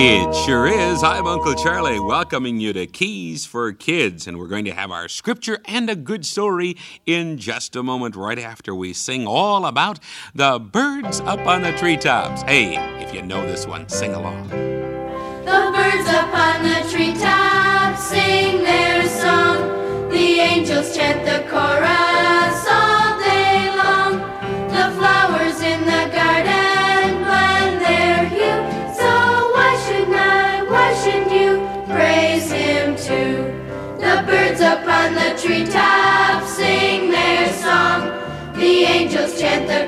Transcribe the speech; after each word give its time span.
It 0.00 0.32
sure 0.46 0.68
is. 0.68 1.02
I'm 1.02 1.26
Uncle 1.26 1.56
Charlie, 1.56 1.98
welcoming 1.98 2.60
you 2.60 2.72
to 2.72 2.86
Keys 2.86 3.44
for 3.44 3.72
Kids, 3.72 4.28
and 4.28 4.38
we're 4.38 4.46
going 4.46 4.64
to 4.66 4.72
have 4.72 4.92
our 4.92 5.08
scripture 5.08 5.58
and 5.64 5.90
a 5.90 5.96
good 5.96 6.24
story 6.24 6.76
in 7.04 7.36
just 7.36 7.74
a 7.74 7.82
moment, 7.82 8.14
right 8.14 8.38
after 8.38 8.76
we 8.76 8.92
sing 8.92 9.26
all 9.26 9.66
about 9.66 9.98
the 10.32 10.60
birds 10.60 11.18
up 11.22 11.44
on 11.48 11.62
the 11.62 11.72
treetops. 11.72 12.42
Hey, 12.42 12.76
if 13.02 13.12
you 13.12 13.22
know 13.22 13.44
this 13.44 13.66
one, 13.66 13.88
sing 13.88 14.14
along. 14.14 14.50
The 14.50 15.72
birds 15.74 16.08
up 16.10 16.32
on 16.32 16.62
the 16.62 16.88
treetops 16.88 17.47
on 35.08 35.14
the 35.14 35.40
treetops 35.40 36.56
sing 36.56 37.10
their 37.10 37.50
song. 37.54 38.12
The 38.54 38.84
angels 38.84 39.40
chant 39.40 39.66
the 39.66 39.87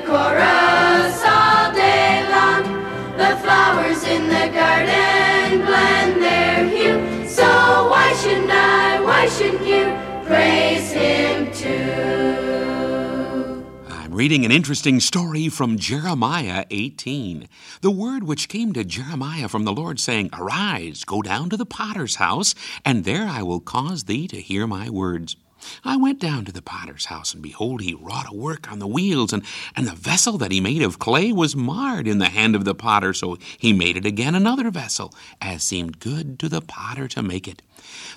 I'm 14.11 14.17
reading 14.17 14.43
an 14.43 14.51
interesting 14.51 14.99
story 14.99 15.47
from 15.47 15.77
Jeremiah 15.77 16.65
18. 16.69 17.47
The 17.79 17.91
word 17.91 18.25
which 18.25 18.49
came 18.49 18.73
to 18.73 18.83
Jeremiah 18.83 19.47
from 19.47 19.63
the 19.63 19.71
Lord, 19.71 20.01
saying, 20.01 20.31
Arise, 20.33 21.05
go 21.05 21.21
down 21.21 21.49
to 21.49 21.55
the 21.55 21.65
potter's 21.65 22.15
house, 22.15 22.53
and 22.83 23.05
there 23.05 23.25
I 23.25 23.41
will 23.41 23.61
cause 23.61 24.03
thee 24.03 24.27
to 24.27 24.41
hear 24.41 24.67
my 24.67 24.89
words. 24.89 25.37
I 25.85 25.95
went 25.95 26.19
down 26.19 26.43
to 26.43 26.51
the 26.51 26.61
potter's 26.61 27.05
house, 27.05 27.33
and 27.33 27.41
behold, 27.41 27.79
he 27.79 27.93
wrought 27.93 28.29
a 28.29 28.35
work 28.35 28.69
on 28.69 28.79
the 28.79 28.87
wheels, 28.87 29.31
and, 29.31 29.43
and 29.77 29.87
the 29.87 29.95
vessel 29.95 30.37
that 30.39 30.51
he 30.51 30.59
made 30.59 30.81
of 30.81 30.99
clay 30.99 31.31
was 31.31 31.55
marred 31.55 32.05
in 32.05 32.17
the 32.17 32.27
hand 32.27 32.53
of 32.53 32.65
the 32.65 32.75
potter. 32.75 33.13
So 33.13 33.37
he 33.57 33.71
made 33.71 33.95
it 33.95 34.05
again 34.05 34.35
another 34.35 34.69
vessel, 34.71 35.13
as 35.39 35.63
seemed 35.63 36.01
good 36.01 36.37
to 36.39 36.49
the 36.49 36.59
potter 36.59 37.07
to 37.07 37.23
make 37.23 37.47
it. 37.47 37.61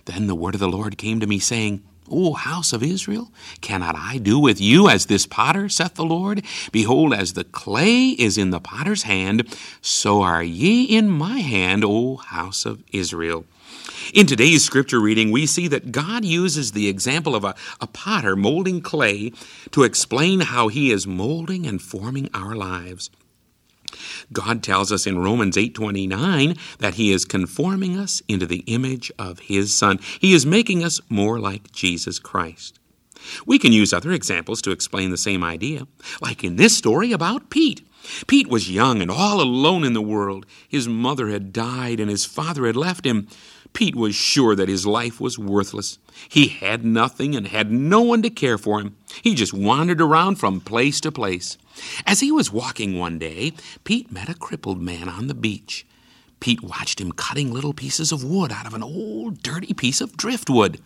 Then 0.07 0.27
the 0.27 0.35
word 0.35 0.55
of 0.55 0.61
the 0.61 0.69
Lord 0.69 0.99
came 0.99 1.21
to 1.21 1.27
me, 1.29 1.39
saying, 1.39 1.85
O 2.11 2.35
house 2.35 2.73
of 2.73 2.83
Israel, 2.83 3.31
cannot 3.61 3.97
I 3.97 4.19
do 4.19 4.39
with 4.39 4.61
you 4.61 4.89
as 4.89 5.07
this 5.07 5.27
potter, 5.27 5.69
saith 5.69 5.95
the 5.95 6.05
Lord? 6.05 6.45
Behold, 6.71 7.15
as 7.15 7.33
the 7.33 7.45
clay 7.45 8.09
is 8.11 8.37
in 8.37 8.51
the 8.51 8.61
potter's 8.61 9.05
hand, 9.05 9.49
so 9.81 10.23
are 10.23 10.43
ye 10.43 10.85
in 10.85 11.11
my 11.11 11.39
hand, 11.39 11.85
O 11.85 12.17
house 12.17 12.67
of 12.67 12.83
Israel. 12.93 13.47
In 14.13 14.27
today's 14.27 14.65
scripture 14.65 15.01
reading, 15.01 15.31
we 15.31 15.47
see 15.47 15.67
that 15.69 15.93
God 15.93 16.25
uses 16.25 16.73
the 16.73 16.89
example 16.89 17.35
of 17.35 17.45
a, 17.45 17.55
a 17.81 17.87
potter 17.87 18.37
molding 18.37 18.81
clay 18.81 19.33
to 19.71 19.83
explain 19.83 20.41
how 20.41 20.69
he 20.69 20.91
is 20.91 21.07
molding 21.07 21.67
and 21.67 21.81
forming 21.81 22.29
our 22.35 22.55
lives. 22.55 23.11
God 24.33 24.63
tells 24.63 24.93
us 24.93 25.07
in 25.07 25.19
Romans 25.19 25.57
8:29 25.57 26.57
that 26.79 26.95
he 26.95 27.13
is 27.13 27.25
conforming 27.25 27.99
us 27.99 28.23
into 28.29 28.47
the 28.47 28.65
image 28.67 29.11
of 29.19 29.41
his 29.41 29.77
son. 29.77 29.99
He 30.21 30.35
is 30.35 30.47
making 30.47 30.85
us 30.85 31.01
more 31.09 31.39
like 31.39 31.73
Jesus 31.73 32.19
Christ. 32.19 32.79
We 33.47 33.59
can 33.59 33.73
use 33.73 33.93
other 33.93 34.13
examples 34.13 34.61
to 34.63 34.71
explain 34.71 35.11
the 35.11 35.17
same 35.17 35.43
idea, 35.43 35.87
like 36.21 36.45
in 36.45 36.57
this 36.57 36.77
story 36.77 37.13
about 37.13 37.51
Pete. 37.51 37.87
Pete 38.27 38.49
was 38.49 38.71
young 38.71 39.01
and 39.01 39.11
all 39.11 39.41
alone 39.41 39.85
in 39.85 39.95
the 39.95 40.03
world. 40.03 40.47
His 40.69 40.89
mother 40.89 41.29
had 41.29 41.53
died 41.53 42.01
and 42.01 42.11
his 42.11 42.25
father 42.25 42.67
had 42.67 42.77
left 42.77 43.07
him. 43.07 43.29
Pete 43.73 43.97
was 43.97 44.15
sure 44.15 44.55
that 44.55 44.69
his 44.69 44.87
life 44.87 45.21
was 45.21 45.39
worthless. 45.39 45.99
He 46.29 46.49
had 46.49 46.85
nothing 46.85 47.35
and 47.35 47.49
had 47.49 47.73
no 47.73 48.03
one 48.03 48.23
to 48.23 48.31
care 48.31 48.59
for 48.59 48.81
him. 48.81 48.97
He 49.23 49.35
just 49.35 49.53
wandered 49.53 50.01
around 50.01 50.37
from 50.37 50.61
place 50.61 51.01
to 51.01 51.11
place. 51.11 51.59
As 52.07 52.21
he 52.21 52.31
was 52.31 52.53
walking 52.53 52.99
one 52.99 53.19
day, 53.19 53.53
Pete 53.83 54.13
met 54.13 54.29
a 54.29 54.35
crippled 54.35 54.81
man 54.81 55.09
on 55.09 55.27
the 55.27 55.35
beach. 55.35 55.85
Pete 56.39 56.63
watched 56.63 57.01
him 57.01 57.11
cutting 57.11 57.53
little 57.53 57.73
pieces 57.73 58.13
of 58.13 58.23
wood 58.23 58.53
out 58.53 58.67
of 58.67 58.75
an 58.75 58.83
old 58.83 59.43
dirty 59.43 59.75
piece 59.75 60.01
of 60.01 60.17
driftwood. 60.17 60.79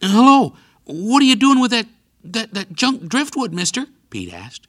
Hello, 0.00 0.54
what 0.84 1.22
are 1.22 1.26
you 1.26 1.36
doing 1.36 1.60
with 1.60 1.70
that 1.70 1.86
that, 2.24 2.54
that 2.54 2.72
junk 2.72 3.08
driftwood, 3.08 3.52
mister? 3.52 3.86
Pete 4.10 4.32
asked. 4.32 4.66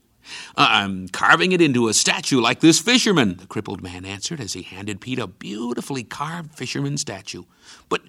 Uh, 0.57 0.67
I'm 0.69 1.07
carving 1.07 1.51
it 1.51 1.61
into 1.61 1.87
a 1.87 1.93
statue 1.93 2.41
like 2.41 2.59
this 2.59 2.79
fisherman, 2.79 3.37
the 3.37 3.45
crippled 3.45 3.83
man 3.83 4.05
answered 4.05 4.39
as 4.39 4.53
he 4.53 4.63
handed 4.63 4.99
Pete 4.99 5.19
a 5.19 5.27
beautifully 5.27 6.03
carved 6.03 6.55
fisherman 6.55 6.97
statue. 6.97 7.43
But 7.89 8.01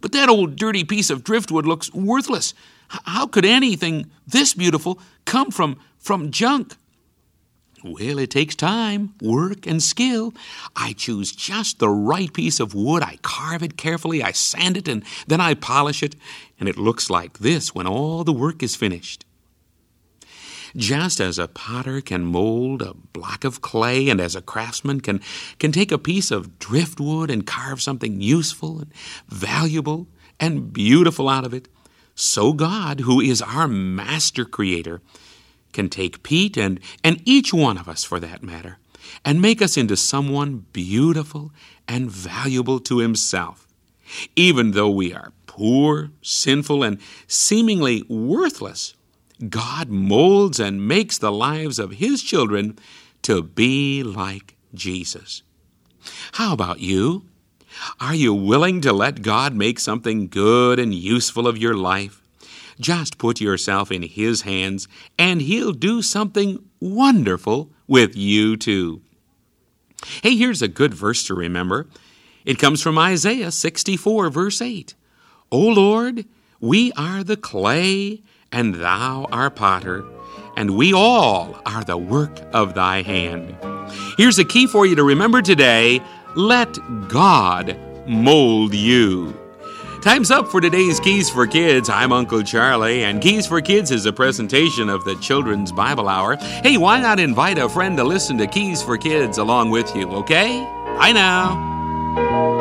but 0.00 0.12
that 0.12 0.28
old 0.28 0.56
dirty 0.56 0.84
piece 0.84 1.10
of 1.10 1.24
driftwood 1.24 1.66
looks 1.66 1.92
worthless. 1.92 2.54
H- 2.92 3.00
how 3.04 3.26
could 3.26 3.44
anything 3.44 4.10
this 4.26 4.54
beautiful 4.54 5.00
come 5.24 5.50
from 5.50 5.78
from 5.98 6.30
junk? 6.30 6.76
Well, 7.86 8.18
it 8.18 8.30
takes 8.30 8.56
time, 8.56 9.14
work, 9.22 9.64
and 9.64 9.80
skill. 9.80 10.34
I 10.74 10.92
choose 10.92 11.30
just 11.30 11.78
the 11.78 11.88
right 11.88 12.32
piece 12.32 12.58
of 12.58 12.74
wood. 12.74 13.04
I 13.04 13.18
carve 13.22 13.62
it 13.62 13.76
carefully, 13.76 14.24
I 14.24 14.32
sand 14.32 14.76
it, 14.76 14.88
and 14.88 15.04
then 15.28 15.40
I 15.40 15.54
polish 15.54 16.02
it, 16.02 16.16
and 16.58 16.68
it 16.68 16.78
looks 16.78 17.10
like 17.10 17.38
this 17.38 17.76
when 17.76 17.86
all 17.86 18.24
the 18.24 18.32
work 18.32 18.60
is 18.64 18.74
finished. 18.74 19.24
Just 20.74 21.20
as 21.20 21.38
a 21.38 21.46
potter 21.46 22.00
can 22.00 22.24
mold 22.24 22.82
a 22.82 22.94
block 22.94 23.44
of 23.44 23.60
clay, 23.60 24.08
and 24.08 24.20
as 24.20 24.34
a 24.34 24.42
craftsman 24.42 25.00
can, 25.00 25.20
can 25.60 25.70
take 25.70 25.92
a 25.92 25.98
piece 25.98 26.32
of 26.32 26.58
driftwood 26.58 27.30
and 27.30 27.46
carve 27.46 27.80
something 27.80 28.20
useful 28.20 28.80
and 28.80 28.92
valuable 29.28 30.08
and 30.40 30.72
beautiful 30.72 31.28
out 31.28 31.46
of 31.46 31.54
it, 31.54 31.68
so 32.16 32.52
God, 32.52 33.00
who 33.00 33.20
is 33.20 33.40
our 33.40 33.68
master 33.68 34.44
creator, 34.44 35.02
can 35.76 35.88
take 35.88 36.22
Pete 36.24 36.56
and, 36.56 36.80
and 37.04 37.22
each 37.24 37.54
one 37.54 37.78
of 37.78 37.88
us 37.88 38.02
for 38.02 38.18
that 38.18 38.42
matter 38.42 38.78
and 39.24 39.40
make 39.40 39.62
us 39.62 39.76
into 39.76 39.96
someone 39.96 40.66
beautiful 40.72 41.52
and 41.86 42.10
valuable 42.10 42.80
to 42.80 42.98
himself. 42.98 43.68
Even 44.34 44.72
though 44.72 44.90
we 44.90 45.12
are 45.12 45.32
poor, 45.46 46.10
sinful, 46.22 46.82
and 46.82 46.98
seemingly 47.26 48.02
worthless, 48.08 48.94
God 49.48 49.88
molds 49.88 50.58
and 50.58 50.86
makes 50.86 51.18
the 51.18 51.32
lives 51.32 51.78
of 51.78 51.92
His 51.92 52.22
children 52.22 52.78
to 53.22 53.42
be 53.42 54.02
like 54.02 54.56
Jesus. 54.74 55.42
How 56.32 56.52
about 56.52 56.80
you? 56.80 57.26
Are 58.00 58.14
you 58.14 58.32
willing 58.32 58.80
to 58.82 58.92
let 58.92 59.22
God 59.22 59.54
make 59.54 59.78
something 59.78 60.28
good 60.28 60.78
and 60.78 60.94
useful 60.94 61.46
of 61.46 61.58
your 61.58 61.74
life? 61.74 62.22
Just 62.78 63.18
put 63.18 63.40
yourself 63.40 63.90
in 63.90 64.02
His 64.02 64.42
hands, 64.42 64.88
and 65.18 65.40
He'll 65.42 65.72
do 65.72 66.02
something 66.02 66.64
wonderful 66.80 67.70
with 67.86 68.16
you 68.16 68.56
too. 68.56 69.02
Hey, 70.22 70.36
here's 70.36 70.62
a 70.62 70.68
good 70.68 70.94
verse 70.94 71.24
to 71.24 71.34
remember. 71.34 71.88
It 72.44 72.58
comes 72.58 72.82
from 72.82 72.98
Isaiah 72.98 73.50
64, 73.50 74.30
verse 74.30 74.60
8. 74.62 74.94
O 75.50 75.58
Lord, 75.58 76.24
we 76.60 76.92
are 76.92 77.24
the 77.24 77.36
clay, 77.36 78.22
and 78.52 78.76
thou 78.76 79.26
our 79.32 79.50
potter, 79.50 80.04
and 80.56 80.76
we 80.76 80.92
all 80.92 81.60
are 81.66 81.84
the 81.84 81.98
work 81.98 82.40
of 82.52 82.74
thy 82.74 83.02
hand. 83.02 83.56
Here's 84.16 84.38
a 84.38 84.44
key 84.44 84.66
for 84.66 84.86
you 84.86 84.94
to 84.96 85.04
remember 85.04 85.42
today 85.42 86.00
let 86.34 86.76
God 87.08 87.78
mold 88.06 88.74
you. 88.74 89.45
Time's 90.06 90.30
up 90.30 90.46
for 90.46 90.60
today's 90.60 91.00
Keys 91.00 91.28
for 91.28 91.48
Kids. 91.48 91.90
I'm 91.90 92.12
Uncle 92.12 92.40
Charlie, 92.44 93.02
and 93.02 93.20
Keys 93.20 93.44
for 93.44 93.60
Kids 93.60 93.90
is 93.90 94.06
a 94.06 94.12
presentation 94.12 94.88
of 94.88 95.02
the 95.02 95.16
Children's 95.16 95.72
Bible 95.72 96.08
Hour. 96.08 96.36
Hey, 96.36 96.76
why 96.76 97.00
not 97.00 97.18
invite 97.18 97.58
a 97.58 97.68
friend 97.68 97.96
to 97.96 98.04
listen 98.04 98.38
to 98.38 98.46
Keys 98.46 98.80
for 98.80 98.96
Kids 98.96 99.38
along 99.38 99.70
with 99.70 99.96
you, 99.96 100.08
okay? 100.12 100.60
Bye 100.96 101.10
now. 101.10 102.55